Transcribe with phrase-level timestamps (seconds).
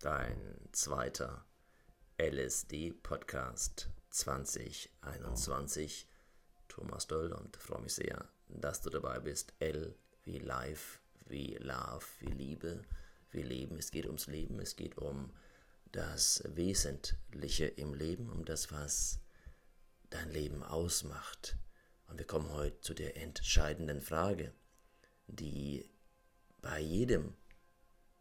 [0.00, 1.44] dein zweiter
[2.18, 6.08] LSD-Podcast 2021.
[6.68, 9.52] Thomas Doll und freue mich sehr, dass du dabei bist.
[9.58, 9.94] L
[10.24, 12.82] wie Life, wie Love, wie Liebe,
[13.30, 13.76] wie Leben.
[13.78, 15.34] Es geht ums Leben, es geht um
[15.92, 19.20] das Wesentliche im Leben, um das, was
[20.08, 21.58] dein Leben ausmacht.
[22.06, 24.54] Und wir kommen heute zu der entscheidenden Frage,
[25.26, 25.90] die
[26.62, 27.34] bei jedem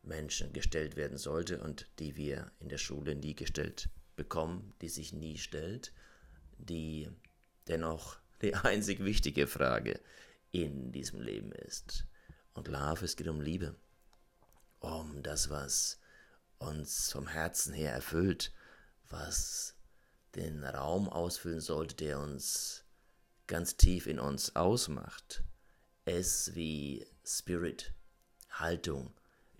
[0.01, 5.13] Menschen gestellt werden sollte und die wir in der Schule nie gestellt bekommen, die sich
[5.13, 5.93] nie stellt,
[6.57, 7.09] die
[7.67, 9.99] dennoch die einzig wichtige Frage
[10.51, 12.05] in diesem Leben ist.
[12.53, 13.75] Und Love, es geht um Liebe,
[14.79, 15.99] um das, was
[16.57, 18.53] uns vom Herzen her erfüllt,
[19.09, 19.75] was
[20.35, 22.85] den Raum ausfüllen sollte, der uns
[23.47, 25.43] ganz tief in uns ausmacht.
[26.05, 27.93] Es wie Spirit,
[28.49, 29.13] Haltung,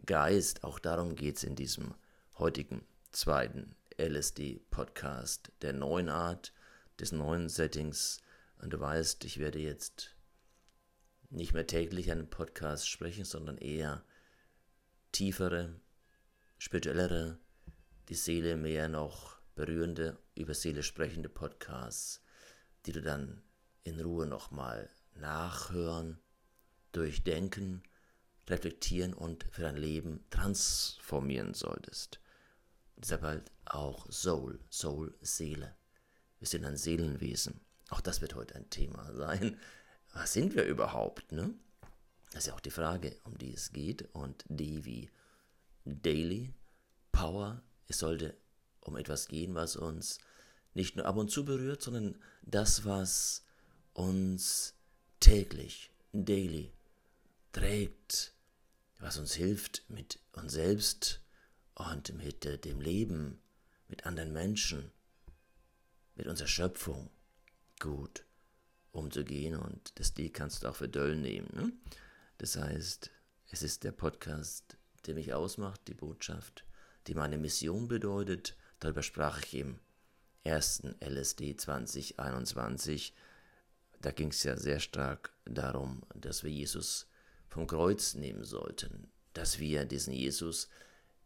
[0.10, 1.94] Geist, auch darum geht es in diesem
[2.40, 6.52] heutigen zweiten LSD-Podcast der neuen Art,
[7.00, 8.20] des neuen Settings.
[8.60, 10.16] Und du weißt, ich werde jetzt
[11.30, 14.04] nicht mehr täglich einen Podcast sprechen, sondern eher
[15.12, 15.80] tiefere,
[16.58, 17.38] spirituellere,
[18.10, 22.24] die Seele mehr noch berührende, über Seele sprechende Podcasts,
[22.88, 23.44] die du dann
[23.84, 26.18] in Ruhe nochmal nachhören,
[26.94, 27.84] durchdenken
[28.50, 32.20] reflektieren und für dein Leben transformieren solltest.
[32.98, 35.76] Deshalb halt auch Soul, Soul, Seele.
[36.40, 37.60] Wir sind ein Seelenwesen.
[37.90, 39.58] Auch das wird heute ein Thema sein.
[40.14, 41.32] Was sind wir überhaupt?
[41.32, 41.54] Ne?
[42.32, 44.14] Das ist ja auch die Frage, um die es geht.
[44.14, 45.10] Und die wie
[45.86, 46.54] Daily
[47.12, 47.62] Power.
[47.88, 48.36] Es sollte
[48.82, 50.20] um etwas gehen, was uns
[50.74, 53.44] nicht nur ab und zu berührt, sondern das, was
[53.94, 54.76] uns
[55.20, 56.72] täglich, daily
[57.52, 58.34] trägt,
[59.00, 61.22] was uns hilft, mit uns selbst
[61.76, 63.42] und mit äh, dem Leben,
[63.88, 64.92] mit anderen Menschen,
[66.16, 67.10] mit unserer Schöpfung
[67.80, 68.26] gut
[68.92, 69.56] umzugehen.
[69.56, 71.50] Und das Lied kannst du auch für Döll nehmen.
[71.54, 71.72] Ne?
[72.38, 73.10] Das heißt,
[73.52, 76.66] es ist der Podcast, der mich ausmacht, die Botschaft,
[77.08, 78.56] die meine Mission bedeutet.
[78.80, 79.80] Darüber sprach ich im
[80.44, 83.14] ersten LSD 2021.
[84.02, 87.08] Da ging es ja sehr stark darum, dass wir Jesus
[87.50, 90.70] vom Kreuz nehmen sollten, dass wir diesen Jesus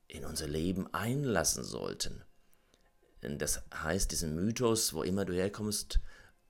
[0.07, 2.23] in unser Leben einlassen sollten.
[3.21, 5.99] Das heißt, diesen Mythos, wo immer du herkommst,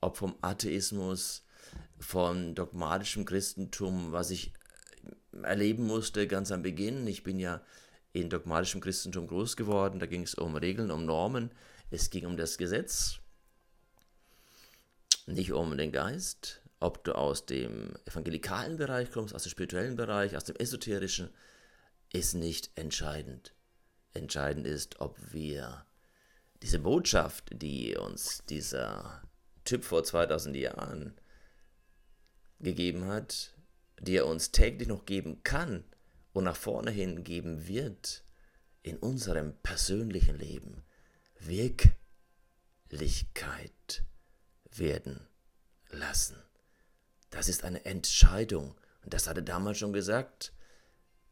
[0.01, 1.43] ob vom Atheismus,
[1.99, 4.53] vom dogmatischen Christentum, was ich
[5.41, 7.05] erleben musste ganz am Beginn.
[7.07, 7.61] Ich bin ja
[8.11, 11.51] in dogmatischem Christentum groß geworden, da ging es um Regeln, um Normen,
[11.89, 13.19] es ging um das Gesetz,
[15.25, 20.35] nicht um den Geist ob du aus dem evangelikalen Bereich kommst, aus dem spirituellen Bereich,
[20.35, 21.29] aus dem esoterischen,
[22.11, 23.53] ist nicht entscheidend.
[24.13, 25.85] Entscheidend ist, ob wir
[26.61, 29.21] diese Botschaft, die uns dieser
[29.63, 31.15] Typ vor 2000 Jahren
[32.59, 33.55] gegeben hat,
[33.99, 35.85] die er uns täglich noch geben kann
[36.33, 38.23] und nach vorne hin geben wird,
[38.81, 40.83] in unserem persönlichen Leben
[41.39, 44.03] Wirklichkeit
[44.69, 45.25] werden
[45.89, 46.43] lassen.
[47.33, 48.75] Das ist eine Entscheidung.
[49.03, 50.53] Und das hat er damals schon gesagt.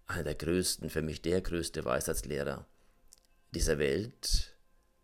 [0.07, 2.65] Einer der größten, für mich der größte Weisheitslehrer
[3.51, 4.57] dieser Welt.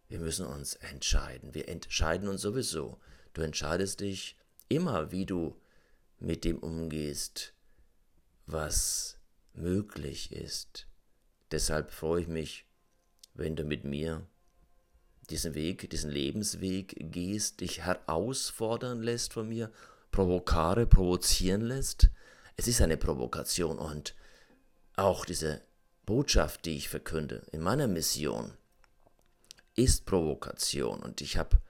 [0.09, 1.53] Wir müssen uns entscheiden.
[1.53, 3.00] Wir entscheiden uns sowieso.
[3.34, 4.38] Du entscheidest dich
[4.69, 5.56] immer, wie du
[6.19, 7.53] mit dem umgehst,
[8.47, 9.19] was
[9.53, 10.88] möglich ist.
[11.52, 12.66] Deshalb freue ich mich,
[13.35, 14.25] wenn du mit mir
[15.29, 19.72] diesen Weg, diesen Lebensweg gehst, dich herausfordern lässt von mir
[20.17, 22.09] provokare, provozieren lässt.
[22.55, 24.16] Es ist eine Provokation und
[24.95, 25.61] auch diese
[26.07, 28.53] Botschaft, die ich verkünde in meiner Mission,
[29.75, 31.03] ist Provokation.
[31.03, 31.61] Und ich habe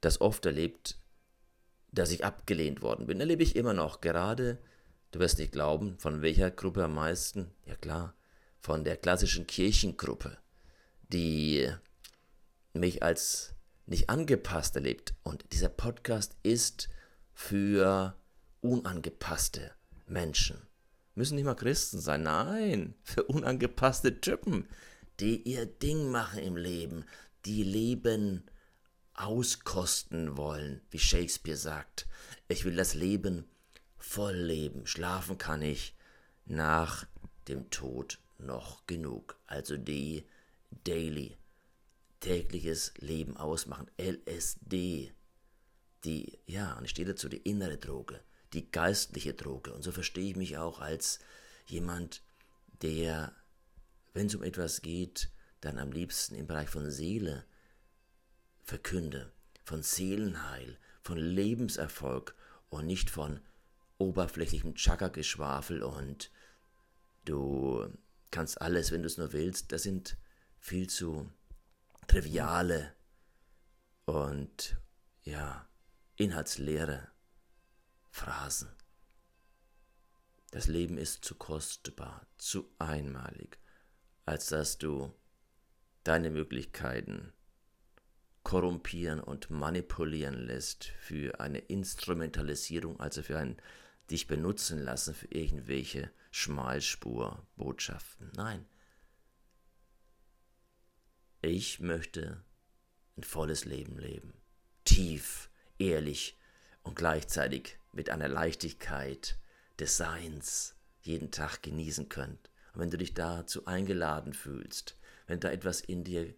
[0.00, 0.98] das oft erlebt,
[1.92, 3.20] dass ich abgelehnt worden bin.
[3.20, 4.00] Erlebe ich immer noch.
[4.00, 4.58] Gerade,
[5.12, 7.52] du wirst nicht glauben, von welcher Gruppe am meisten?
[7.66, 8.16] Ja klar,
[8.58, 10.38] von der klassischen Kirchengruppe,
[11.12, 11.72] die
[12.72, 13.54] mich als
[13.86, 15.14] nicht angepasst erlebt.
[15.22, 16.88] Und dieser Podcast ist
[17.34, 18.14] für
[18.60, 19.72] unangepasste
[20.06, 20.66] Menschen.
[21.14, 24.68] Müssen nicht mal Christen sein, nein, für unangepasste Typen,
[25.20, 27.04] die ihr Ding machen im Leben,
[27.44, 28.44] die Leben
[29.14, 32.06] auskosten wollen, wie Shakespeare sagt.
[32.48, 33.44] Ich will das Leben
[33.98, 34.86] voll leben.
[34.86, 35.94] Schlafen kann ich
[36.46, 37.06] nach
[37.48, 39.38] dem Tod noch genug.
[39.46, 40.26] Also die
[40.84, 41.36] Daily,
[42.20, 43.90] tägliches Leben ausmachen.
[44.00, 45.12] LSD
[46.04, 48.20] die, ja, und ich stehe dazu, die innere Droge,
[48.52, 49.72] die geistliche Droge.
[49.72, 51.20] Und so verstehe ich mich auch als
[51.66, 52.22] jemand,
[52.82, 53.34] der,
[54.14, 57.44] wenn es um etwas geht, dann am liebsten im Bereich von Seele
[58.64, 59.32] verkünde,
[59.64, 62.34] von Seelenheil, von Lebenserfolg
[62.68, 63.40] und nicht von
[63.98, 66.30] oberflächlichem Chakra-Geschwafel und
[67.24, 67.88] du
[68.30, 69.70] kannst alles, wenn du es nur willst.
[69.70, 70.16] Das sind
[70.58, 71.30] viel zu
[72.08, 72.94] triviale
[74.04, 74.76] und
[75.22, 75.68] ja,
[76.22, 77.08] inhaltsleere
[78.10, 78.70] Phrasen.
[80.52, 83.58] Das Leben ist zu kostbar, zu einmalig,
[84.24, 85.12] als dass du
[86.04, 87.32] deine Möglichkeiten
[88.44, 93.60] korrumpieren und manipulieren lässt für eine Instrumentalisierung, also für ein
[94.10, 98.30] dich benutzen lassen für irgendwelche Schmalspurbotschaften.
[98.36, 98.64] Nein.
[101.40, 102.44] Ich möchte
[103.16, 104.34] ein volles Leben leben.
[104.84, 105.48] Tief,
[105.82, 106.38] ehrlich
[106.82, 109.38] und gleichzeitig mit einer Leichtigkeit
[109.78, 112.50] des Seins jeden Tag genießen könnt.
[112.72, 114.96] Und wenn du dich dazu eingeladen fühlst,
[115.26, 116.34] wenn da etwas in dir,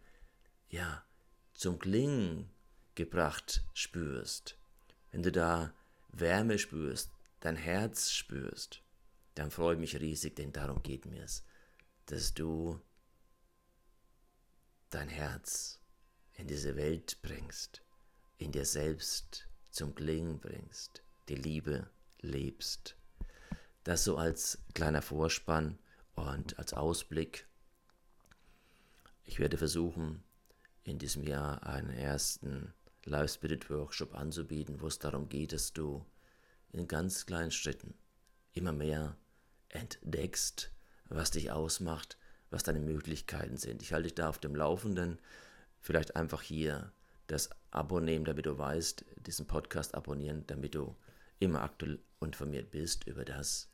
[0.69, 1.05] ja,
[1.53, 2.51] zum Klingen
[2.95, 4.59] gebracht spürst,
[5.13, 5.73] wenn du da
[6.09, 7.11] Wärme spürst,
[7.41, 8.83] dein Herz spürst,
[9.35, 11.45] dann freue ich mich riesig, denn darum geht mir es,
[12.07, 12.81] dass du
[14.91, 15.81] dein Herz
[16.35, 17.84] in diese Welt bringst,
[18.39, 21.89] in dir selbst zum Klingen bringst, die Liebe
[22.21, 22.97] lebst.
[23.85, 25.79] Das so als kleiner Vorspann
[26.15, 27.47] und als Ausblick.
[29.25, 30.23] Ich werde versuchen,
[30.85, 32.73] in diesem Jahr einen ersten
[33.05, 36.05] Live Spirit Workshop anzubieten, wo es darum geht, dass du
[36.73, 37.95] in ganz kleinen Schritten
[38.53, 39.17] immer mehr
[39.69, 40.71] entdeckst,
[41.09, 42.17] was dich ausmacht,
[42.51, 43.83] was deine Möglichkeiten sind.
[43.83, 45.19] Ich halte dich da auf dem Laufenden.
[45.81, 46.93] Vielleicht einfach hier
[47.27, 50.97] das Abo nehmen, damit du weißt, diesen Podcast abonnieren, damit du
[51.39, 53.71] immer aktuell informiert bist über das,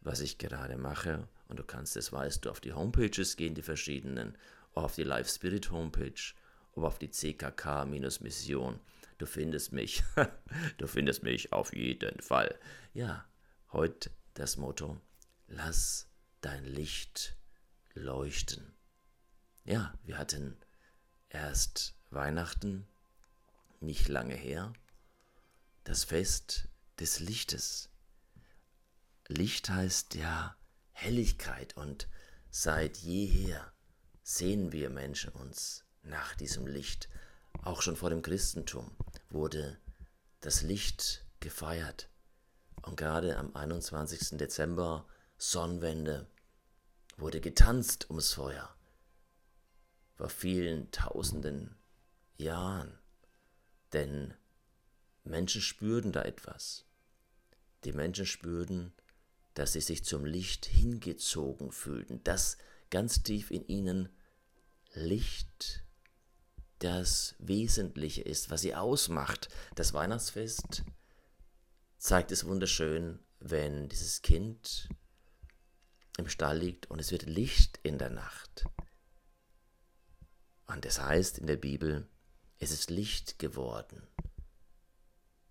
[0.00, 1.28] was ich gerade mache.
[1.48, 4.36] Und du kannst, das weißt du, auf die Homepages gehen, die verschiedenen,
[4.74, 6.34] auf die Live Spirit Homepage
[6.72, 8.80] oder auf die CKK-Mission.
[9.18, 10.02] Du findest mich.
[10.78, 12.58] du findest mich auf jeden Fall.
[12.92, 13.24] Ja,
[13.72, 15.00] heute das Motto,
[15.46, 16.08] lass
[16.40, 17.36] dein Licht
[17.94, 18.74] leuchten.
[19.64, 20.56] Ja, wir hatten
[21.28, 22.86] erst Weihnachten,
[23.80, 24.72] nicht lange her,
[25.84, 26.68] das Fest
[26.98, 27.90] des Lichtes.
[29.28, 30.56] Licht heißt ja
[30.92, 32.08] Helligkeit und
[32.50, 33.72] seit jeher
[34.22, 37.08] sehen wir Menschen uns nach diesem Licht.
[37.62, 38.96] Auch schon vor dem Christentum
[39.30, 39.78] wurde
[40.40, 42.08] das Licht gefeiert.
[42.82, 44.38] Und gerade am 21.
[44.38, 45.06] Dezember,
[45.38, 46.26] Sonnenwende,
[47.16, 48.74] wurde getanzt ums Feuer.
[50.16, 51.76] Vor vielen tausenden
[52.36, 52.98] Jahren.
[53.92, 54.34] Denn
[55.24, 56.84] Menschen spürten da etwas.
[57.84, 58.92] Die Menschen spürten,
[59.54, 62.58] dass sie sich zum Licht hingezogen fühlten, dass
[62.90, 64.08] ganz tief in ihnen
[64.94, 65.84] Licht
[66.80, 69.48] das Wesentliche ist, was sie ausmacht.
[69.74, 70.84] Das Weihnachtsfest
[71.98, 74.88] zeigt es wunderschön, wenn dieses Kind
[76.18, 78.66] im Stall liegt und es wird Licht in der Nacht.
[80.66, 82.08] Und es heißt in der Bibel,
[82.58, 84.06] es ist Licht geworden.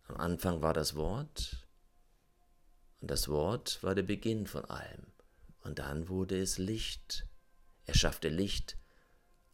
[0.08, 1.68] Am Anfang war das Wort
[3.02, 5.08] und das Wort war der Beginn von allem.
[5.62, 7.26] Und dann wurde es Licht.
[7.86, 8.78] Er schaffte Licht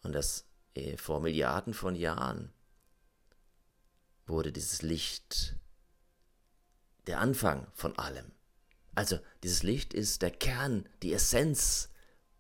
[0.04, 2.54] und das äh, vor Milliarden von Jahren
[4.26, 5.56] wurde dieses Licht
[7.08, 8.32] der Anfang von allem.
[8.94, 11.90] Also dieses Licht ist der Kern, die Essenz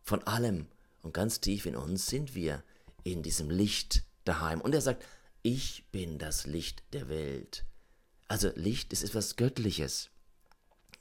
[0.03, 0.67] von allem.
[1.01, 2.63] Und ganz tief in uns sind wir
[3.03, 4.61] in diesem Licht daheim.
[4.61, 5.03] Und er sagt,
[5.41, 7.65] ich bin das Licht der Welt.
[8.27, 10.09] Also Licht ist etwas Göttliches.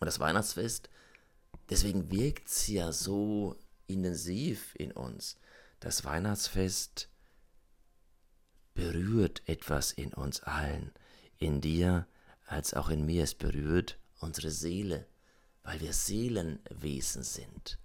[0.01, 0.89] Und das Weihnachtsfest,
[1.69, 3.57] deswegen wirkt es ja so
[3.87, 5.37] intensiv in uns.
[5.81, 7.09] Das Weihnachtsfest
[8.75, 10.93] berührt etwas in uns allen,
[11.39, 12.07] in dir
[12.47, 13.25] als auch in mir.
[13.25, 15.07] Es berührt unsere Seele,
[15.65, 17.79] weil wir Seelenwesen sind,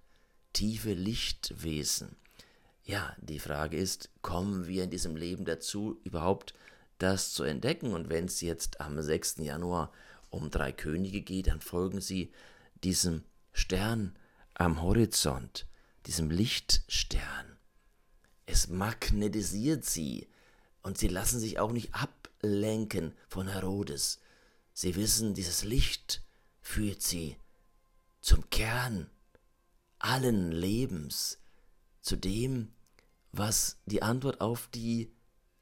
[0.54, 2.16] tiefe Lichtwesen.
[2.86, 6.54] Ja, die Frage ist, kommen wir in diesem Leben dazu, überhaupt
[6.98, 7.94] das zu entdecken?
[7.94, 9.38] Und wenn es jetzt am 6.
[9.38, 9.92] Januar
[10.30, 12.32] um drei Könige geht, dann folgen sie
[12.84, 13.24] diesem
[13.54, 14.18] Stern
[14.54, 15.66] am Horizont,
[16.08, 17.58] diesem Lichtstern.
[18.46, 20.28] Es magnetisiert sie
[20.82, 24.20] und sie lassen sich auch nicht ablenken von Herodes.
[24.74, 26.22] Sie wissen, dieses Licht
[26.62, 27.38] führt sie
[28.20, 29.10] zum Kern
[30.00, 31.40] allen Lebens,
[32.04, 32.72] zu dem,
[33.32, 35.12] was die Antwort auf die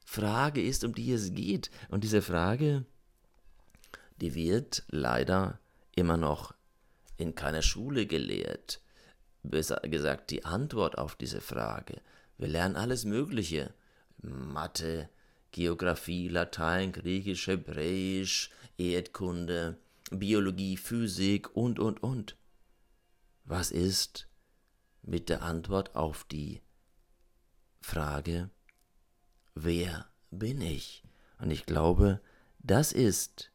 [0.03, 1.71] Frage ist, um die es geht.
[1.87, 2.85] Und diese Frage,
[4.19, 5.59] die wird leider
[5.95, 6.53] immer noch
[7.15, 8.81] in keiner Schule gelehrt.
[9.43, 12.01] Besser gesagt, die Antwort auf diese Frage
[12.37, 13.73] Wir lernen alles Mögliche.
[14.17, 15.09] Mathe,
[15.51, 19.77] Geographie, Latein, Griechisch, Hebräisch, Erdkunde,
[20.11, 22.35] Biologie, Physik und, und, und.
[23.45, 24.27] Was ist
[25.03, 26.61] mit der Antwort auf die
[27.81, 28.49] Frage,
[29.55, 31.03] wer bin ich?
[31.39, 32.21] Und ich glaube,
[32.59, 33.51] das ist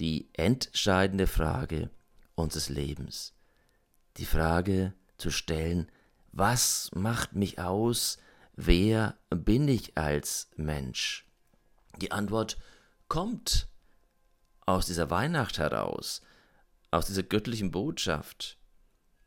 [0.00, 1.90] die entscheidende Frage
[2.34, 3.34] unseres Lebens.
[4.16, 5.90] Die Frage zu stellen,
[6.32, 8.18] was macht mich aus?
[8.54, 11.26] Wer bin ich als Mensch?
[12.00, 12.58] Die Antwort
[13.08, 13.68] kommt
[14.66, 16.20] aus dieser Weihnacht heraus,
[16.90, 18.58] aus dieser göttlichen Botschaft.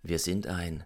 [0.01, 0.85] Wir sind ein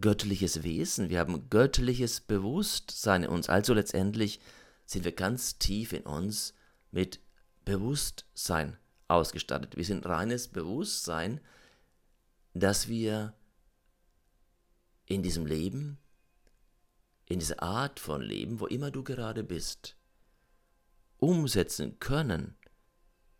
[0.00, 3.48] göttliches Wesen, wir haben göttliches Bewusstsein in uns.
[3.48, 4.40] Also letztendlich
[4.84, 6.54] sind wir ganz tief in uns
[6.90, 7.20] mit
[7.64, 8.76] Bewusstsein
[9.08, 9.76] ausgestattet.
[9.76, 11.40] Wir sind reines Bewusstsein,
[12.54, 13.34] dass wir
[15.06, 15.98] in diesem Leben,
[17.26, 19.96] in dieser Art von Leben, wo immer du gerade bist,
[21.18, 22.56] umsetzen können,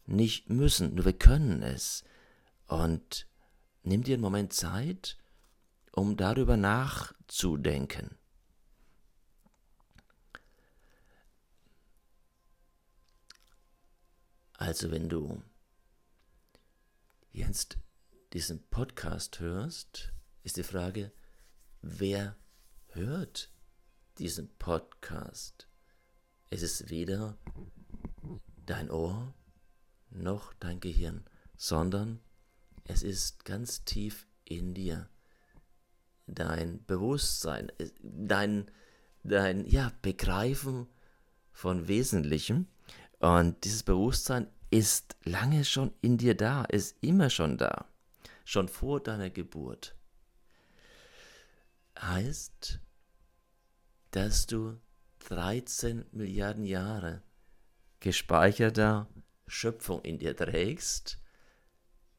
[0.06, 2.04] nicht müssen, nur wir können es.
[2.66, 3.26] Und
[3.82, 5.16] nimm dir einen Moment Zeit,
[5.96, 8.18] um darüber nachzudenken.
[14.52, 15.42] Also wenn du
[17.32, 17.78] jetzt
[18.34, 20.12] diesen Podcast hörst,
[20.42, 21.12] ist die Frage,
[21.80, 22.36] wer
[22.88, 23.50] hört
[24.18, 25.66] diesen Podcast?
[26.50, 27.38] Es ist weder
[28.66, 29.34] dein Ohr
[30.10, 31.24] noch dein Gehirn,
[31.56, 32.20] sondern
[32.84, 35.08] es ist ganz tief in dir.
[36.26, 37.70] Dein Bewusstsein,
[38.02, 38.70] dein,
[39.22, 40.86] dein ja, Begreifen
[41.52, 42.66] von Wesentlichem.
[43.18, 47.86] Und dieses Bewusstsein ist lange schon in dir da, ist immer schon da,
[48.44, 49.94] schon vor deiner Geburt.
[51.98, 52.80] Heißt,
[54.10, 54.78] dass du
[55.20, 57.22] 13 Milliarden Jahre
[58.00, 59.08] gespeicherter
[59.46, 61.18] Schöpfung in dir trägst,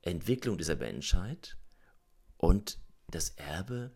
[0.02, 1.58] Entwicklung dieser Menschheit
[2.38, 3.92] und das Erbe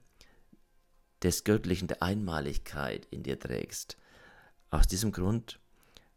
[1.21, 3.97] des Göttlichen, der Einmaligkeit in dir trägst.
[4.69, 5.59] Aus diesem Grund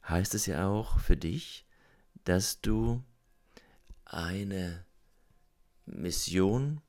[0.09, 1.67] heißt es ja auch für dich,
[2.25, 3.03] dass du
[4.05, 4.85] eine
[5.87, 6.81] Mission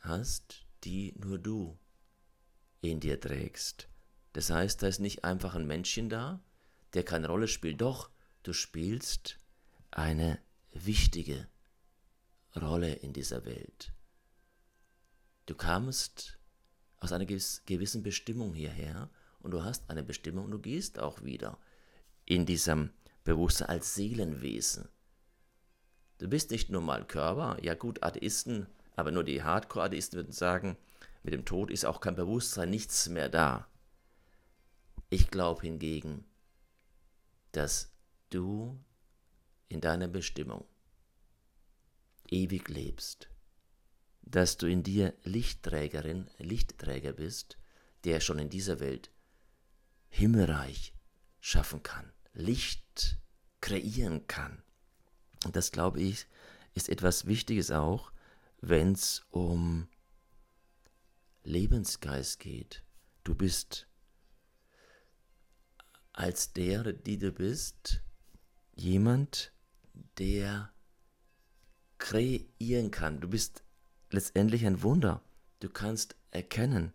[0.00, 1.78] hast, die nur du
[2.80, 3.88] in dir trägst.
[4.32, 6.40] Das heißt, da ist nicht einfach ein Männchen da,
[6.94, 7.80] der keine Rolle spielt.
[7.80, 8.10] Doch,
[8.44, 9.38] du spielst
[9.90, 10.38] eine
[10.72, 11.48] wichtige
[12.54, 13.92] Rolle in dieser Welt.
[15.48, 16.38] Du kamst
[17.00, 19.08] aus einer gewissen Bestimmung hierher
[19.40, 21.56] und du hast eine Bestimmung und du gehst auch wieder
[22.26, 22.90] in diesem
[23.24, 24.90] Bewusstsein als Seelenwesen.
[26.18, 30.76] Du bist nicht nur mal Körper, ja gut, Atheisten, aber nur die Hardcore-Atheisten würden sagen,
[31.22, 33.66] mit dem Tod ist auch kein Bewusstsein, nichts mehr da.
[35.08, 36.26] Ich glaube hingegen,
[37.52, 37.90] dass
[38.28, 38.78] du
[39.70, 40.66] in deiner Bestimmung
[42.28, 43.30] ewig lebst,
[44.30, 47.58] dass du in dir Lichtträgerin, Lichtträger bist,
[48.04, 49.10] der schon in dieser Welt
[50.08, 50.94] Himmelreich
[51.40, 53.18] schaffen kann, Licht
[53.60, 54.62] kreieren kann.
[55.44, 56.26] Und das, glaube ich,
[56.74, 58.12] ist etwas Wichtiges auch,
[58.60, 59.88] wenn es um
[61.44, 62.84] Lebensgeist geht.
[63.24, 63.88] Du bist
[66.12, 68.02] als der, die du bist,
[68.74, 69.52] jemand,
[70.18, 70.72] der
[71.98, 73.20] kreieren kann.
[73.20, 73.62] Du bist
[74.10, 75.22] letztendlich ein Wunder.
[75.60, 76.92] Du kannst erkennen.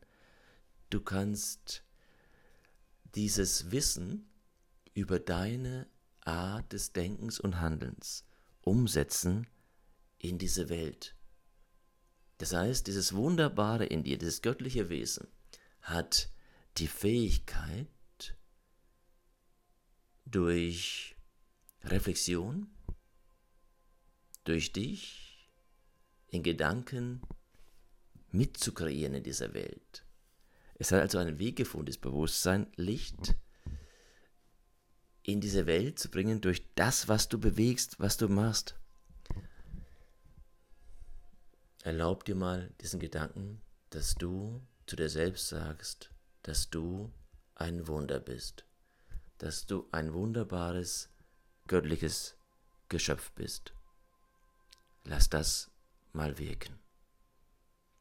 [0.90, 1.84] Du kannst
[3.16, 4.30] dieses Wissen
[4.94, 5.88] über deine
[6.22, 8.26] Art des Denkens und Handelns
[8.62, 9.48] umsetzen
[10.20, 11.16] in diese Welt.
[12.38, 15.28] Das heißt, dieses Wunderbare in dir, dieses göttliche Wesen,
[15.82, 16.30] hat
[16.78, 17.88] die Fähigkeit,
[20.34, 21.16] durch
[21.84, 22.68] Reflexion,
[24.46, 25.23] durch dich
[26.34, 27.22] in Gedanken
[28.32, 30.04] mitzukreieren in dieser Welt.
[30.74, 33.36] Es hat also einen Weg gefunden, das Bewusstsein, Licht
[35.22, 38.76] in diese Welt zu bringen durch das, was du bewegst, was du machst.
[41.84, 43.62] Erlaub dir mal diesen Gedanken,
[43.92, 46.10] dass du zu dir selbst sagst,
[46.42, 47.14] dass du
[47.54, 48.66] ein Wunder bist,
[49.38, 51.10] dass du ein wunderbares,
[51.68, 52.36] göttliches
[52.90, 53.72] Geschöpf bist.
[55.04, 55.70] Lass das
[56.14, 56.80] mal wirken.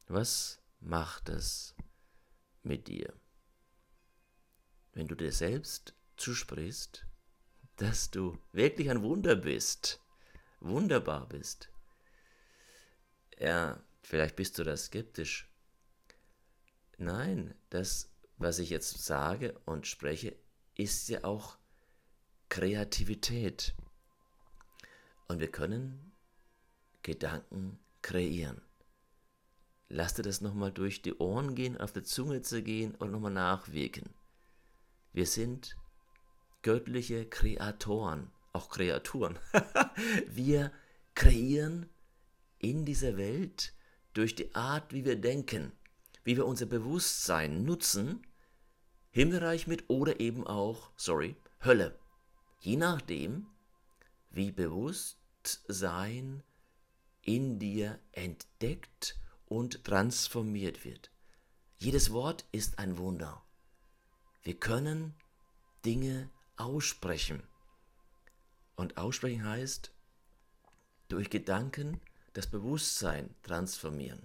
[0.07, 1.75] Was macht es
[2.63, 3.13] mit dir?
[4.93, 7.07] Wenn du dir selbst zusprichst,
[7.77, 10.01] dass du wirklich ein Wunder bist,
[10.61, 11.71] wunderbar bist.
[13.39, 15.49] Ja, vielleicht bist du da skeptisch.
[16.99, 20.37] Nein, das was ich jetzt sage und spreche,
[20.75, 21.59] ist ja auch
[22.49, 23.75] Kreativität.
[25.29, 26.13] Und wir können
[27.03, 28.61] Gedanken kreieren.
[29.89, 33.33] Lass dir das nochmal durch die Ohren gehen, auf der Zunge zu gehen und nochmal
[33.33, 34.09] nachwirken.
[35.13, 35.77] Wir sind
[36.63, 39.39] göttliche Kreatoren, auch Kreaturen.
[40.29, 40.73] wir
[41.15, 41.89] kreieren
[42.59, 43.75] in dieser Welt
[44.15, 45.73] durch die Art, wie wir denken,
[46.25, 48.27] wie wir unser Bewusstsein nutzen,
[49.11, 51.99] Himmelreich mit oder eben auch, sorry, Hölle.
[52.61, 53.47] Je nachdem,
[54.31, 56.43] wie Bewusstsein
[57.23, 61.11] in dir entdeckt und transformiert wird.
[61.79, 63.43] Jedes Wort ist ein Wunder.
[64.43, 65.15] Wir können
[65.85, 67.43] Dinge aussprechen.
[68.77, 69.93] Und aussprechen heißt,
[71.09, 72.01] durch Gedanken
[72.33, 74.25] das Bewusstsein transformieren.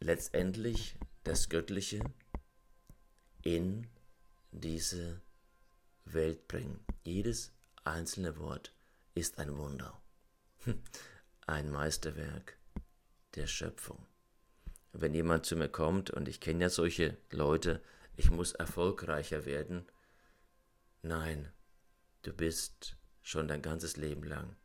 [0.00, 2.00] Letztendlich das Göttliche
[3.42, 3.86] in
[4.52, 5.20] diese
[6.04, 6.84] Welt bringen.
[7.04, 7.52] Jedes
[7.84, 8.72] einzelne Wort
[9.14, 10.00] ist ein Wunder,
[11.46, 12.58] ein Meisterwerk
[13.34, 14.06] der Schöpfung.
[14.92, 17.82] Wenn jemand zu mir kommt, und ich kenne ja solche Leute,
[18.16, 19.86] ich muss erfolgreicher werden,
[21.02, 21.52] nein,
[22.22, 24.56] du bist schon dein ganzes Leben lang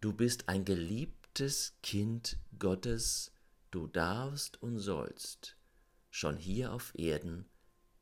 [0.00, 3.30] du bist ein geliebtes Kind Gottes,
[3.70, 5.56] du darfst und sollst
[6.10, 7.48] schon hier auf Erden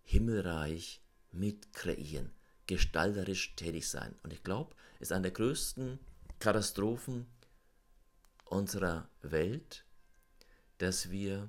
[0.04, 2.32] Himmelreich mit kreieren,
[2.66, 4.14] gestalterisch tätig sein.
[4.22, 5.98] Und ich glaube, es ist eine der größten
[6.38, 7.26] Katastrophen
[8.44, 9.84] unserer Welt,
[10.78, 11.48] dass wir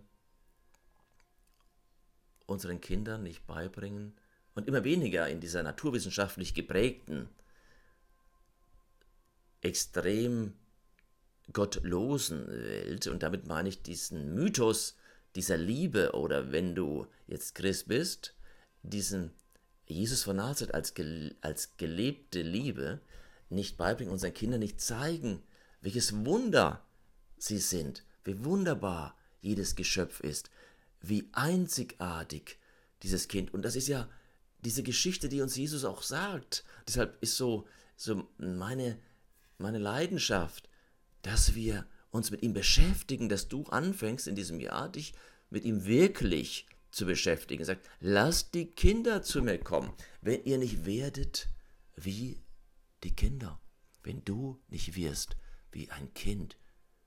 [2.45, 4.13] unseren Kindern nicht beibringen
[4.55, 7.29] und immer weniger in dieser naturwissenschaftlich geprägten
[9.61, 10.53] extrem
[11.51, 14.95] gottlosen Welt, und damit meine ich diesen Mythos
[15.35, 18.35] dieser Liebe, oder wenn du jetzt Christ bist,
[18.83, 19.31] diesen
[19.89, 23.01] Jesus von Nazareth als, ge als gelebte Liebe
[23.49, 25.41] nicht beibringen, unseren Kindern nicht zeigen,
[25.81, 26.85] welches Wunder
[27.37, 30.51] sie sind, wie wunderbar jedes Geschöpf ist,
[31.01, 32.59] wie einzigartig
[33.03, 33.53] dieses Kind.
[33.53, 34.09] Und das ist ja
[34.63, 36.63] diese Geschichte, die uns Jesus auch sagt.
[36.87, 38.99] Deshalb ist so, so meine
[39.59, 40.69] meine Leidenschaft,
[41.21, 45.13] dass wir uns mit ihm beschäftigen, dass du anfängst in diesem Jahr dich
[45.49, 47.63] mit ihm wirklich zu beschäftigen.
[47.65, 51.49] Sagt, lasst die Kinder zu mir kommen, wenn ihr nicht werdet
[51.95, 52.43] wie
[53.03, 53.61] die Kinder,
[54.03, 55.37] wenn du nicht wirst
[55.71, 56.57] wie ein Kind,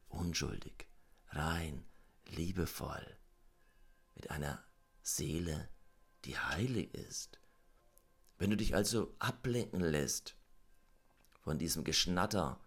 [0.08, 0.86] unschuldig,
[1.30, 1.84] rein,
[2.28, 3.16] liebevoll,
[4.14, 4.62] mit einer
[5.02, 5.68] Seele,
[6.24, 7.40] die heilig ist.
[8.38, 10.36] Wenn du dich also ablenken lässt
[11.40, 12.60] von diesem Geschnatter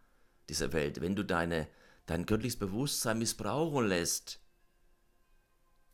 [0.49, 1.67] dieser Welt, wenn du deine,
[2.05, 4.39] dein göttliches Bewusstsein missbrauchen lässt,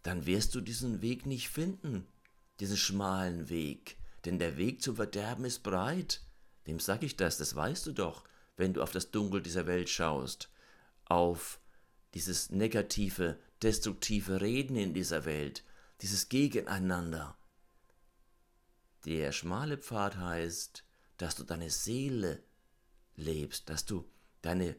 [0.03, 2.07] dann wirst du diesen Weg nicht finden,
[2.59, 3.97] diesen schmalen Weg.
[4.25, 6.21] Denn der Weg zum Verderben ist breit.
[6.67, 8.23] Dem sag ich das, das weißt du doch,
[8.55, 10.49] wenn du auf das Dunkel dieser Welt schaust,
[11.05, 11.59] auf
[12.13, 15.63] dieses negative, destruktive Reden in dieser Welt,
[16.01, 17.37] dieses Gegeneinander.
[19.05, 20.83] Der schmale Pfad heißt,
[21.17, 22.43] dass du deine Seele
[23.15, 24.09] lebst, dass du
[24.41, 24.75] deine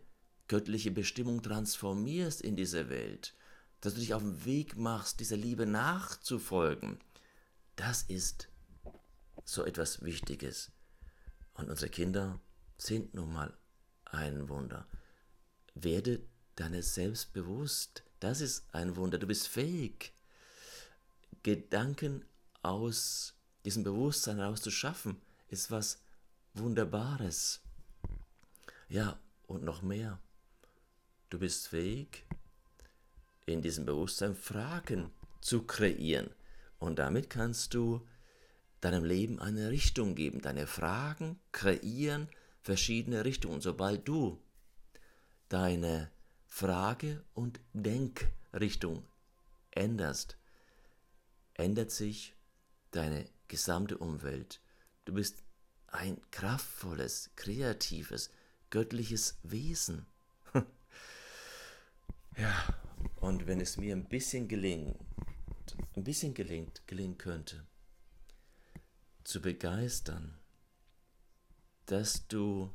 [0.48, 3.34] göttliche Bestimmung transformierst in dieser Welt,
[3.82, 6.98] dass du dich auf den Weg machst, dieser Liebe nachzufolgen,
[7.76, 8.48] das ist
[9.44, 10.70] so etwas Wichtiges.
[11.54, 12.40] Und unsere Kinder
[12.78, 13.52] sind nun mal
[14.04, 14.86] ein Wunder.
[15.74, 16.22] Werde
[16.54, 18.04] deines selbst bewusst.
[18.20, 19.18] Das ist ein Wunder.
[19.18, 20.14] Du bist fähig,
[21.42, 22.24] Gedanken
[22.62, 26.00] aus diesem Bewusstsein heraus zu schaffen, ist was
[26.54, 27.60] Wunderbares.
[28.88, 29.18] Ja,
[29.48, 30.20] und noch mehr.
[31.30, 32.26] Du bist fähig,
[33.46, 36.30] in diesem Bewusstsein Fragen zu kreieren.
[36.78, 38.06] Und damit kannst du
[38.80, 40.40] deinem Leben eine Richtung geben.
[40.40, 42.28] Deine Fragen kreieren
[42.62, 43.60] verschiedene Richtungen.
[43.60, 44.42] Sobald du
[45.48, 46.10] deine
[46.46, 49.06] Frage- und Denkrichtung
[49.70, 50.36] änderst,
[51.54, 52.34] ändert sich
[52.90, 54.60] deine gesamte Umwelt.
[55.04, 55.42] Du bist
[55.88, 58.30] ein kraftvolles, kreatives,
[58.70, 60.06] göttliches Wesen.
[62.36, 62.54] ja,
[63.22, 64.96] und wenn es mir ein bisschen gelingt,
[65.94, 67.64] ein bisschen gelingt, gelingen könnte,
[69.22, 70.38] zu begeistern,
[71.86, 72.74] dass du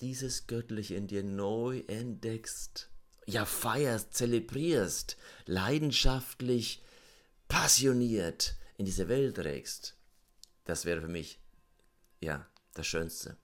[0.00, 2.90] dieses Göttliche in dir neu entdeckst,
[3.26, 6.80] ja feierst, zelebrierst, leidenschaftlich,
[7.48, 9.96] passioniert in diese Welt trägst,
[10.64, 11.40] das wäre für mich,
[12.20, 13.36] ja, das Schönste.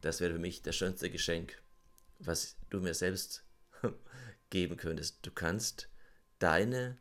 [0.00, 1.62] Das wäre für mich das schönste Geschenk,
[2.18, 3.44] was du mir selbst
[4.50, 5.24] geben könntest.
[5.24, 5.88] Du kannst
[6.38, 6.98] deine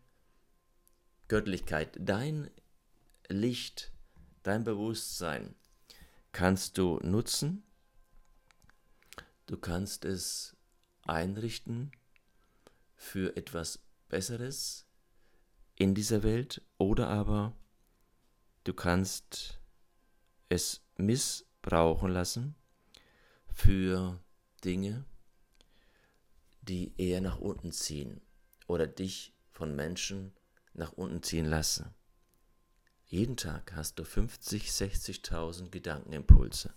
[1.27, 2.49] Göttlichkeit, dein
[3.27, 3.91] Licht,
[4.43, 5.55] dein Bewusstsein
[6.31, 7.63] kannst du nutzen.
[9.45, 10.55] Du kannst es
[11.03, 11.91] einrichten
[12.95, 14.85] für etwas Besseres
[15.75, 17.55] in dieser Welt oder aber
[18.63, 19.59] du kannst
[20.49, 22.55] es missbrauchen lassen
[23.47, 24.19] für
[24.63, 25.05] Dinge,
[26.61, 28.21] die eher nach unten ziehen
[28.67, 30.33] oder dich von Menschen
[30.73, 31.93] nach unten ziehen lassen.
[33.05, 36.73] Jeden Tag hast du 50, 60.000 Gedankenimpulse.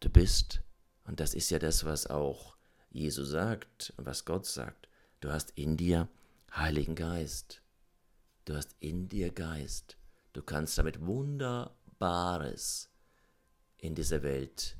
[0.00, 0.62] Du bist,
[1.04, 2.56] und das ist ja das, was auch
[2.90, 4.88] Jesus sagt was Gott sagt,
[5.20, 6.08] du hast in dir
[6.54, 7.62] Heiligen Geist.
[8.44, 9.98] Du hast in dir Geist.
[10.32, 12.88] Du kannst damit Wunderbares
[13.76, 14.76] in dieser Welt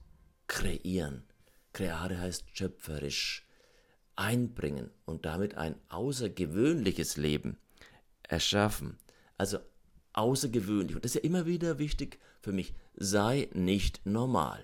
[0.46, 1.24] kreieren.
[1.72, 3.46] Kreare heißt schöpferisch
[4.18, 7.57] einbringen und damit ein außergewöhnliches Leben
[8.24, 8.98] erschaffen.
[9.37, 9.59] Also
[10.12, 10.96] außergewöhnlich.
[10.96, 12.74] Und das ist ja immer wieder wichtig für mich.
[12.96, 14.61] Sei nicht normal.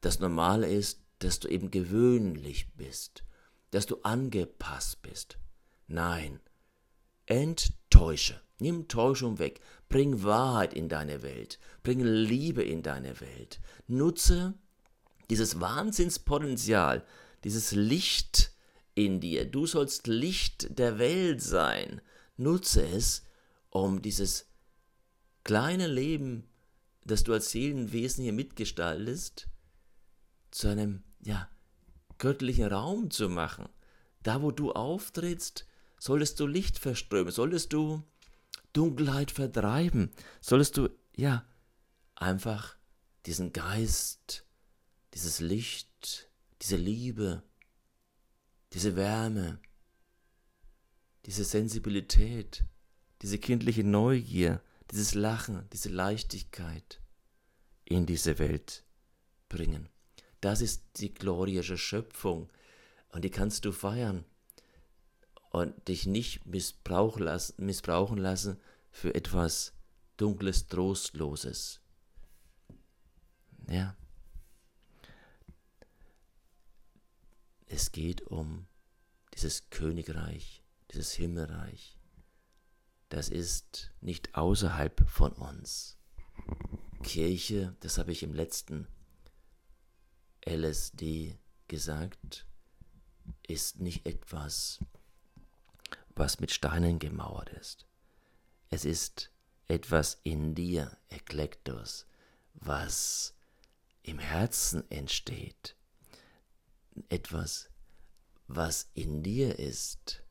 [0.00, 3.24] Das Normale ist, dass du eben gewöhnlich bist,
[3.72, 5.38] dass du angepasst bist.
[5.88, 6.40] Nein,
[7.26, 8.40] enttäusche.
[8.60, 9.60] Nimm Täuschung weg.
[9.88, 11.58] Bring Wahrheit in deine Welt.
[11.82, 13.60] Bring Liebe in deine Welt.
[13.88, 14.54] Nutze
[15.30, 17.04] dieses Wahnsinnspotenzial,
[17.42, 18.51] dieses Licht
[18.94, 19.44] in dir.
[19.44, 22.00] Du sollst Licht der Welt sein.
[22.36, 23.24] Nutze es,
[23.70, 24.46] um dieses
[25.44, 26.48] kleine Leben,
[27.04, 29.48] das du als Seelenwesen hier mitgestaltest,
[30.50, 31.48] zu einem, ja,
[32.18, 33.68] göttlichen Raum zu machen.
[34.22, 35.66] Da, wo du auftrittst,
[35.98, 38.04] solltest du Licht verströmen, solltest du
[38.72, 41.44] Dunkelheit vertreiben, solltest du, ja,
[42.14, 42.76] einfach
[43.26, 44.46] diesen Geist,
[45.14, 46.28] dieses Licht,
[46.60, 47.42] diese Liebe,
[48.72, 49.58] diese Wärme,
[51.26, 52.64] diese Sensibilität,
[53.20, 57.00] diese kindliche Neugier, dieses Lachen, diese Leichtigkeit
[57.84, 58.84] in diese Welt
[59.48, 59.88] bringen.
[60.40, 62.50] Das ist die gloriose Schöpfung
[63.10, 64.24] und die kannst du feiern
[65.50, 67.24] und dich nicht missbrauchen
[68.18, 69.74] lassen für etwas
[70.16, 71.80] Dunkles, Trostloses.
[73.68, 73.96] Ja.
[77.74, 78.66] Es geht um
[79.32, 81.98] dieses Königreich, dieses Himmelreich,
[83.08, 85.96] das ist nicht außerhalb von uns.
[87.02, 88.88] Kirche, das habe ich im letzten
[90.46, 92.46] LSD gesagt,
[93.48, 94.84] ist nicht etwas,
[96.14, 97.86] was mit Steinen gemauert ist.
[98.68, 99.32] Es ist
[99.66, 102.04] etwas in dir, Eklektos,
[102.52, 103.34] was
[104.02, 105.74] im Herzen entsteht.
[107.08, 107.70] Etwas,
[108.48, 110.22] was in dir ist.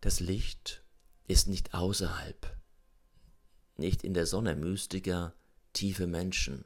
[0.00, 0.84] Das Licht
[1.26, 2.56] ist nicht außerhalb,
[3.76, 4.54] nicht in der Sonne.
[4.54, 5.34] Mystiker,
[5.72, 6.64] tiefe Menschen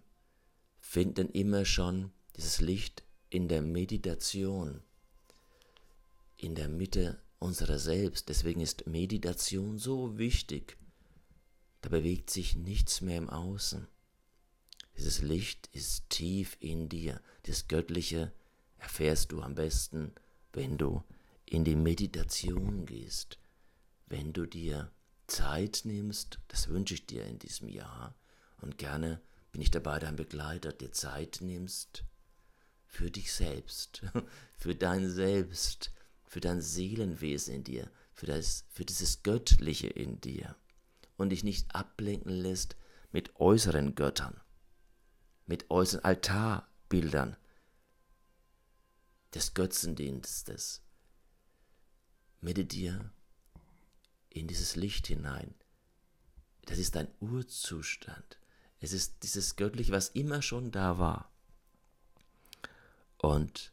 [0.81, 4.83] finden immer schon dieses Licht in der Meditation,
[6.37, 8.29] in der Mitte unserer selbst.
[8.29, 10.77] Deswegen ist Meditation so wichtig.
[11.81, 13.89] Da bewegt sich nichts mehr im Außen.
[14.97, 17.21] Dieses Licht ist tief in dir.
[17.45, 18.33] Das Göttliche
[18.83, 20.13] erfährst du am besten,
[20.53, 21.03] wenn du
[21.47, 23.39] in die Meditation gehst,
[24.07, 24.91] wenn du dir
[25.29, 28.15] Zeit nimmst, das wünsche ich dir in diesem Jahr,
[28.61, 29.21] und gerne
[29.53, 32.05] bin ich dabei dein Begleiter, dir Zeit nimmst
[32.87, 34.03] für dich selbst,
[34.59, 35.93] für dein Selbst,
[36.25, 40.57] für dein Seelenwesen in dir, für, das, für dieses Göttliche in dir.
[41.17, 42.77] Und dich nicht ablenken lässt
[43.13, 44.41] mit äußeren Göttern,
[45.47, 47.37] mit äußeren Altarbildern
[49.35, 50.83] des Götzendienstes.
[52.41, 53.11] Meditiere
[54.31, 55.55] in dieses Licht hinein.
[56.63, 58.39] Das ist ein Urzustand.
[58.81, 61.31] Es ist dieses Göttliche, was immer schon da war
[63.19, 63.73] und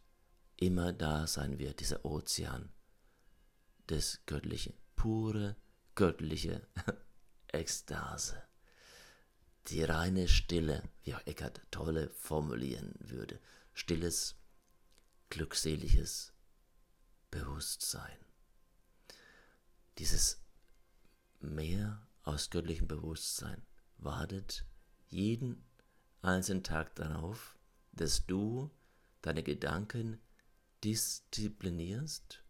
[0.57, 2.69] immer da sein wird, dieser Ozean
[3.89, 5.55] des Göttlichen, pure
[5.95, 6.67] göttliche
[7.47, 8.41] Ekstase.
[9.67, 13.39] Die reine Stille, wie auch Eckhart Tolle formulieren würde,
[13.73, 14.35] stilles,
[15.29, 16.33] glückseliges
[17.31, 18.17] Bewusstsein.
[19.97, 20.41] Dieses
[21.41, 23.65] Meer aus göttlichem Bewusstsein
[23.97, 24.65] wartet
[25.07, 25.63] jeden
[26.21, 27.57] einzelnen Tag darauf,
[27.91, 28.71] dass du
[29.21, 30.19] deine Gedanken
[30.83, 32.43] disziplinierst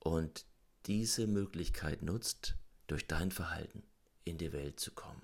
[0.00, 0.46] und
[0.86, 2.56] diese Möglichkeit nutzt,
[2.86, 3.82] durch dein Verhalten
[4.24, 5.22] in die Welt zu kommen.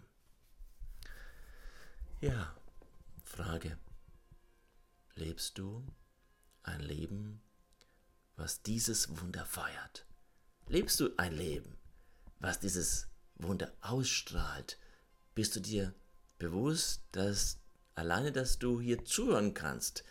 [2.20, 2.54] Ja,
[3.24, 3.78] Frage.
[5.14, 5.86] Lebst du
[6.64, 7.40] ein Leben,
[8.36, 10.06] was dieses Wunder feiert?
[10.66, 11.76] Lebst du ein Leben,
[12.40, 14.78] was dieses Wunder ausstrahlt?
[15.34, 15.94] Bist du dir
[16.38, 17.58] bewusst, dass
[17.94, 20.04] alleine, dass du hier zuhören kannst,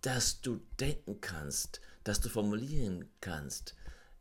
[0.00, 3.74] dass du denken kannst, dass du formulieren kannst,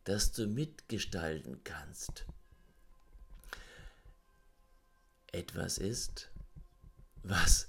[0.06, 2.26] dass du mitgestalten kannst,
[5.32, 6.30] etwas ist,
[7.24, 7.68] was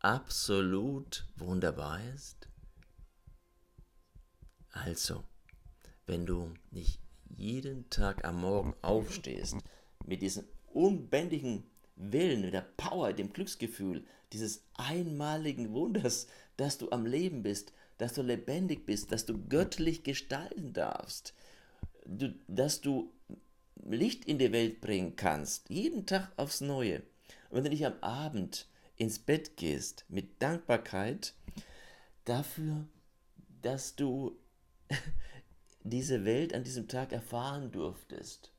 [0.00, 2.49] absolut wunderbar ist?
[4.72, 5.24] Also,
[6.06, 9.56] wenn du nicht jeden Tag am Morgen aufstehst
[10.06, 11.64] mit diesem unbändigen
[11.96, 18.14] Willen, mit der Power, dem Glücksgefühl, dieses einmaligen Wunders, dass du am Leben bist, dass
[18.14, 21.34] du lebendig bist, dass du göttlich gestalten darfst,
[22.06, 23.12] du, dass du
[23.84, 27.02] Licht in die Welt bringen kannst, jeden Tag aufs Neue.
[27.50, 31.34] Und wenn du dich am Abend ins Bett gehst mit Dankbarkeit
[32.24, 32.86] dafür,
[33.62, 34.38] dass du
[35.84, 38.50] diese Welt an diesem Tag erfahren durftest,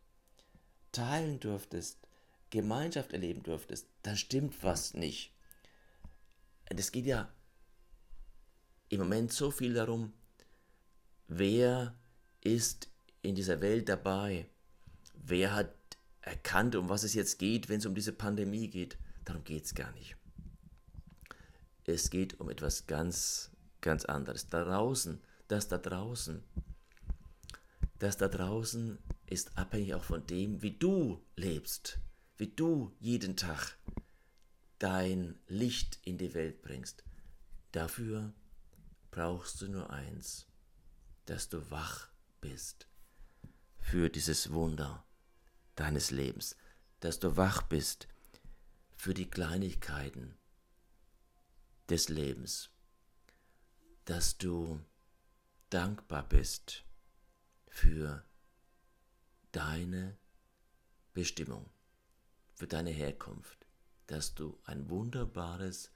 [0.91, 1.97] teilen durftest,
[2.49, 5.33] Gemeinschaft erleben durftest, dann stimmt was nicht.
[6.65, 7.31] Es geht ja
[8.89, 10.13] im Moment so viel darum,
[11.27, 11.95] wer
[12.41, 12.89] ist
[13.21, 14.47] in dieser Welt dabei,
[15.13, 15.73] wer hat
[16.21, 18.97] erkannt, um was es jetzt geht, wenn es um diese Pandemie geht.
[19.25, 20.15] Darum geht es gar nicht.
[21.85, 24.47] Es geht um etwas ganz, ganz anderes.
[24.47, 26.41] Da draußen, das da draußen,
[27.99, 31.99] das da draußen ist abhängig auch von dem, wie du lebst,
[32.37, 33.77] wie du jeden Tag
[34.79, 37.03] dein Licht in die Welt bringst.
[37.73, 38.33] Dafür
[39.11, 40.47] brauchst du nur eins,
[41.25, 42.07] dass du wach
[42.39, 42.87] bist
[43.77, 45.05] für dieses Wunder
[45.75, 46.55] deines Lebens,
[47.01, 48.07] dass du wach bist
[48.95, 50.33] für die Kleinigkeiten
[51.89, 52.69] des Lebens,
[54.05, 54.79] dass du
[55.71, 56.83] dankbar bist
[57.67, 58.25] für
[59.53, 60.17] deine
[61.13, 61.69] Bestimmung,
[62.53, 63.65] für deine Herkunft,
[64.07, 65.91] dass du ein wunderbares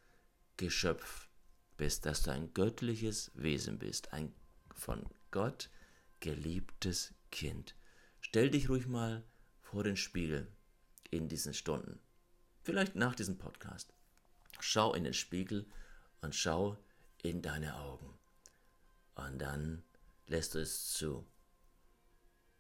[0.56, 1.30] Geschöpf
[1.76, 4.34] bist, dass du ein göttliches Wesen bist, ein
[4.74, 5.70] von Gott
[6.22, 7.76] geliebtes Kind.
[8.22, 9.26] Stell dich ruhig mal
[9.62, 10.52] vor den Spiegel
[11.12, 12.00] in diesen Stunden,
[12.64, 13.94] vielleicht nach diesem Podcast.
[14.62, 15.70] Schau in den Spiegel
[16.22, 16.78] und schau
[17.24, 18.18] in deine Augen.
[19.16, 19.84] Und dann
[20.28, 21.26] lässt du es zu,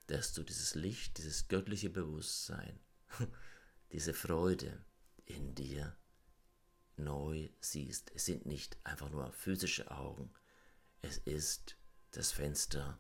[0.08, 2.80] dass du dieses Licht, dieses göttliche Bewusstsein,
[3.91, 4.84] diese Freude
[5.26, 5.96] in dir
[6.98, 8.12] neu siehst.
[8.15, 10.32] Es sind nicht einfach nur physische Augen,
[11.02, 11.76] es ist
[12.12, 13.00] das Fenster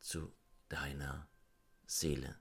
[0.00, 0.32] zu
[0.68, 1.28] deiner
[1.86, 2.38] Seele.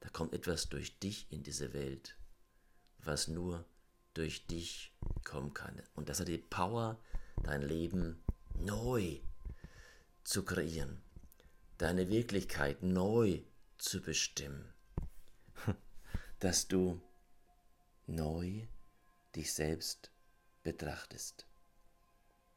[0.00, 2.18] Da kommt etwas durch dich in diese Welt,
[2.98, 3.64] was nur
[4.14, 5.82] durch dich kommen kann.
[5.94, 7.00] Und das hat die Power,
[7.42, 8.22] dein Leben
[8.54, 9.20] neu
[10.26, 11.00] zu kreieren
[11.78, 13.42] deine Wirklichkeit neu
[13.78, 14.72] zu bestimmen,
[16.40, 17.00] dass du
[18.06, 18.66] neu
[19.36, 20.10] dich selbst
[20.64, 21.46] betrachtest,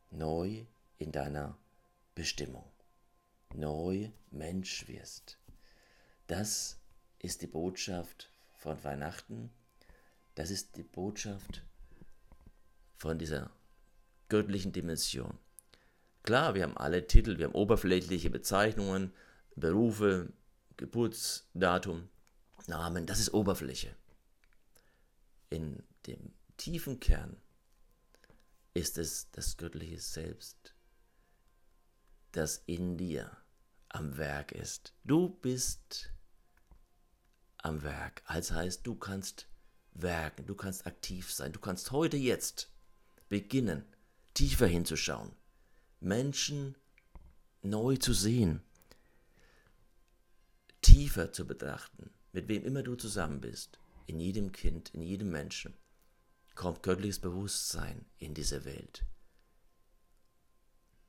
[0.09, 0.65] neu
[0.97, 1.59] in deiner
[2.15, 2.71] Bestimmung,
[3.53, 5.37] neu Mensch wirst.
[6.25, 6.79] Das
[7.19, 9.51] ist die Botschaft von Weihnachten,
[10.33, 11.63] das ist die Botschaft
[12.95, 13.51] von dieser
[14.27, 15.37] göttlichen Dimension.
[16.29, 19.11] Klar, wir haben alle Titel, wir haben oberflächliche Bezeichnungen,
[19.55, 20.31] Berufe,
[20.77, 22.07] Geburtsdatum,
[22.67, 23.95] Namen, das ist Oberfläche.
[25.49, 27.35] In dem tiefen Kern
[28.75, 30.75] ist es das göttliche Selbst,
[32.31, 33.35] das in dir
[33.87, 34.93] am Werk ist.
[35.03, 36.11] Du bist
[37.57, 38.21] am Werk.
[38.27, 39.47] Das heißt, du kannst
[39.93, 42.71] werken, du kannst aktiv sein, du kannst heute jetzt
[43.29, 43.83] beginnen,
[44.35, 45.31] tiefer hinzuschauen,
[45.99, 46.75] Menschen
[47.61, 48.61] neu zu sehen,
[50.81, 55.73] tiefer zu betrachten, mit wem immer du zusammen bist, in jedem Kind, in jedem Menschen,
[56.55, 59.05] kommt göttliches Bewusstsein in diese Welt.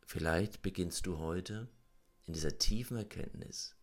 [0.03, 1.68] Vielleicht beginnst du heute
[2.26, 3.76] in dieser tiefen Erkenntnis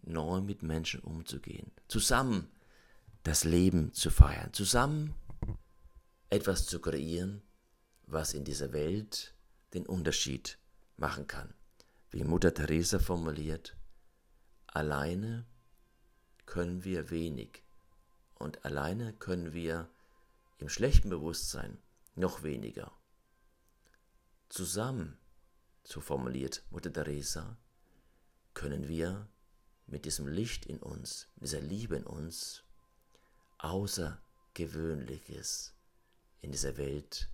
[0.00, 2.50] neu mit Menschen umzugehen, zusammen
[3.22, 5.14] das Leben zu feiern, zusammen
[6.30, 7.42] etwas zu kreieren,
[8.06, 9.34] was in dieser Welt
[9.74, 10.58] den Unterschied
[10.96, 11.54] machen kann.
[12.10, 13.76] Wie Mutter Teresa formuliert,
[14.66, 15.46] alleine
[16.46, 17.62] können wir wenig
[18.34, 19.88] und alleine können wir
[20.58, 21.78] im schlechten Bewusstsein
[22.14, 22.92] noch weniger.
[24.48, 25.18] Zusammen,
[25.84, 27.56] so formuliert Mutter Teresa,
[28.54, 29.28] können wir
[29.86, 32.64] mit diesem Licht in uns, mit dieser Liebe in uns,
[33.58, 35.74] Außergewöhnliches
[36.40, 37.30] in dieser Welt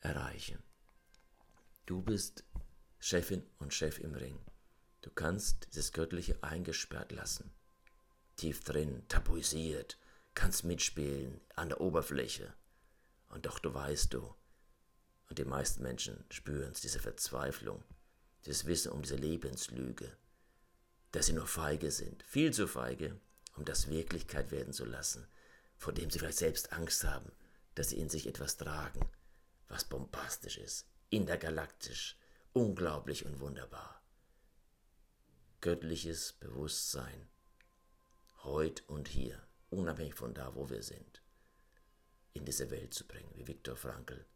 [0.00, 0.62] erreichen.
[1.84, 2.44] Du bist
[3.00, 4.38] Chefin und Chef im Ring.
[5.00, 7.52] Du kannst dieses Göttliche eingesperrt lassen.
[8.36, 9.98] Tief drin, tabuisiert,
[10.34, 12.54] kannst mitspielen an der Oberfläche.
[13.30, 14.32] Und doch du weißt du,
[15.28, 17.82] und die meisten Menschen spüren es, diese Verzweiflung,
[18.46, 20.16] dieses Wissen um diese Lebenslüge,
[21.10, 23.18] dass sie nur feige sind, viel zu feige,
[23.56, 25.26] um das Wirklichkeit werden zu lassen,
[25.78, 27.32] vor dem sie vielleicht selbst Angst haben,
[27.74, 29.00] dass sie in sich etwas tragen,
[29.66, 32.16] was bombastisch ist, intergalaktisch,
[32.52, 34.02] unglaublich und wunderbar
[35.62, 37.28] göttliches Bewusstsein,
[38.42, 41.22] heute und hier, unabhängig von da, wo wir sind,
[42.32, 44.26] in diese Welt zu bringen, wie Viktor Frankl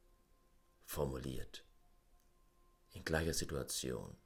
[0.84, 1.64] formuliert.
[2.92, 4.16] In gleicher Situation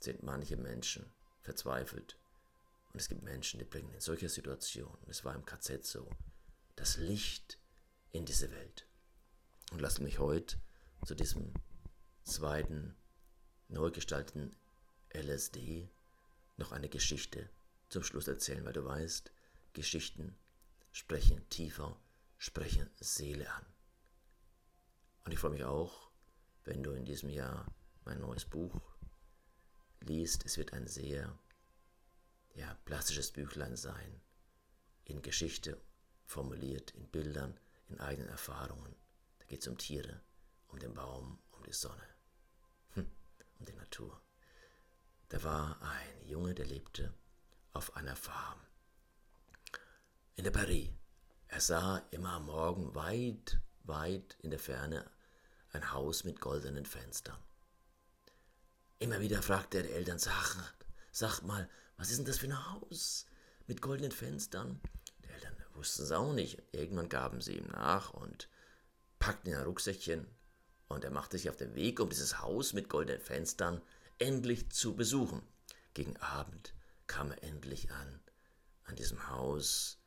[0.00, 2.16] sind manche Menschen verzweifelt
[2.92, 6.08] und es gibt Menschen, die bringen in solcher Situation, und es war im KZ so,
[6.76, 7.58] das Licht
[8.12, 8.86] in diese Welt.
[9.72, 10.60] Und lasst mich heute
[11.04, 11.52] zu diesem
[12.22, 12.96] zweiten
[13.68, 14.56] neu gestalteten
[15.12, 15.90] LSD
[16.56, 17.50] noch eine Geschichte
[17.90, 19.30] zum Schluss erzählen, weil du weißt,
[19.74, 20.34] Geschichten
[20.92, 22.00] sprechen tiefer,
[22.38, 23.66] sprechen Seele an.
[25.24, 26.10] Und ich freue mich auch,
[26.64, 27.66] wenn du in diesem Jahr
[28.04, 28.80] mein neues Buch
[30.00, 30.46] liest.
[30.46, 31.38] Es wird ein sehr
[32.54, 34.20] ja, plastisches Büchlein sein,
[35.04, 35.78] in Geschichte
[36.24, 38.94] formuliert, in Bildern, in eigenen Erfahrungen.
[39.38, 40.22] Da geht es um Tiere,
[40.74, 42.02] um den Baum, um die Sonne,
[42.94, 43.08] hm,
[43.60, 44.20] um die Natur.
[45.28, 47.14] Da war ein Junge, der lebte
[47.72, 48.60] auf einer Farm
[50.34, 50.90] in der Paris.
[51.46, 55.08] Er sah immer am Morgen weit, weit in der Ferne
[55.70, 57.38] ein Haus mit goldenen Fenstern.
[58.98, 60.74] Immer wieder fragte er die Eltern, sag,
[61.12, 63.26] sag mal, was ist denn das für ein Haus
[63.68, 64.80] mit goldenen Fenstern?
[65.24, 66.60] Die Eltern wussten es auch nicht.
[66.72, 68.48] Irgendwann gaben sie ihm nach und
[69.20, 70.26] packten in ein Rucksäckchen
[70.88, 73.80] und er machte sich auf den Weg, um dieses Haus mit goldenen Fenstern
[74.18, 75.42] endlich zu besuchen.
[75.94, 76.74] Gegen Abend
[77.06, 78.20] kam er endlich an,
[78.84, 79.98] an diesem Haus,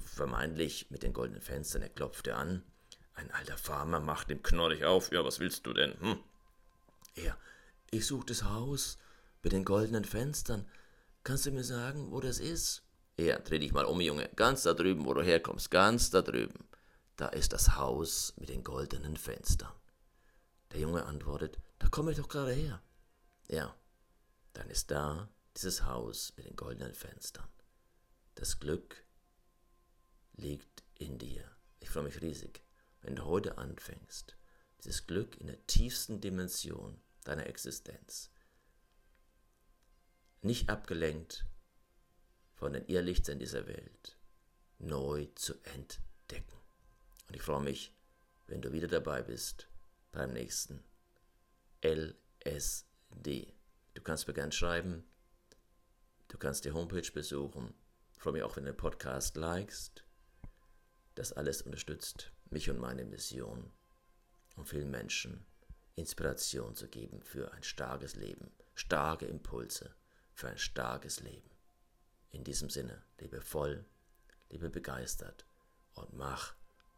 [0.00, 1.82] vermeintlich mit den goldenen Fenstern.
[1.82, 2.64] Er klopfte an.
[3.14, 5.12] Ein alter Farmer macht ihm knorrig auf.
[5.12, 5.98] Ja, was willst du denn?
[6.00, 6.18] Hm?
[7.14, 7.36] Er,
[7.90, 8.98] ich suche das Haus
[9.42, 10.68] mit den goldenen Fenstern.
[11.22, 12.82] Kannst du mir sagen, wo das ist?
[13.16, 14.28] Er, dreh dich mal um, Junge.
[14.34, 15.70] Ganz da drüben, wo du herkommst.
[15.70, 16.66] Ganz da drüben.
[17.16, 19.72] Da ist das Haus mit den goldenen Fenstern.
[20.72, 22.82] Der Junge antwortet, da komme ich doch gerade her.
[23.46, 23.76] Ja,
[24.52, 27.48] dann ist da dieses Haus mit den goldenen Fenstern.
[28.34, 29.04] Das Glück
[30.32, 31.48] liegt in dir.
[31.78, 32.64] Ich freue mich riesig,
[33.02, 34.36] wenn du heute anfängst,
[34.82, 38.30] dieses Glück in der tiefsten Dimension deiner Existenz,
[40.42, 41.46] nicht abgelenkt
[42.52, 44.18] von den Irrlichtern dieser Welt,
[44.78, 46.53] neu zu entdecken.
[47.34, 47.92] Und ich freue mich,
[48.46, 49.68] wenn du wieder dabei bist
[50.12, 50.84] beim nächsten
[51.82, 53.52] LSD.
[53.92, 55.02] Du kannst mir gern schreiben.
[56.28, 57.74] Du kannst die Homepage besuchen.
[58.12, 60.04] Ich freue mich auch, wenn du den Podcast likest.
[61.16, 63.72] Das alles unterstützt mich und meine Mission,
[64.54, 65.44] um vielen Menschen
[65.96, 69.92] Inspiration zu geben für ein starkes Leben, starke Impulse
[70.34, 71.50] für ein starkes Leben.
[72.30, 73.84] In diesem Sinne, lebe voll,
[74.50, 75.44] lebe begeistert
[75.94, 76.54] und mach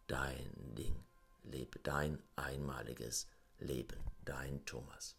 [0.06, 1.04] dein Ding.
[1.42, 3.28] lebe dein einmaliges
[3.58, 3.98] Leben.
[4.24, 5.16] Dein Thomas.